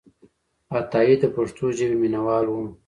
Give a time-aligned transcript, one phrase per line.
[0.77, 2.55] عطایي د پښتو ژبې مینهوال و.